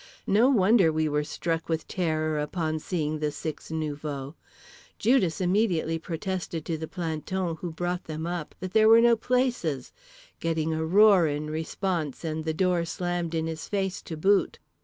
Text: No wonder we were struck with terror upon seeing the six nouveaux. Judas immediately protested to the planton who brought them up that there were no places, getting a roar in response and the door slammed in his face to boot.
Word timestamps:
No 0.25 0.49
wonder 0.49 0.91
we 0.91 1.07
were 1.07 1.23
struck 1.23 1.69
with 1.69 1.87
terror 1.87 2.39
upon 2.39 2.79
seeing 2.79 3.19
the 3.19 3.29
six 3.31 3.69
nouveaux. 3.69 4.33
Judas 4.97 5.39
immediately 5.39 5.99
protested 5.99 6.65
to 6.65 6.75
the 6.75 6.87
planton 6.87 7.57
who 7.57 7.69
brought 7.71 8.05
them 8.05 8.25
up 8.25 8.55
that 8.61 8.73
there 8.73 8.89
were 8.89 8.99
no 9.01 9.15
places, 9.15 9.93
getting 10.39 10.73
a 10.73 10.83
roar 10.83 11.27
in 11.27 11.51
response 11.51 12.23
and 12.25 12.45
the 12.45 12.51
door 12.55 12.83
slammed 12.83 13.35
in 13.35 13.45
his 13.45 13.67
face 13.67 14.01
to 14.01 14.17
boot. 14.17 14.57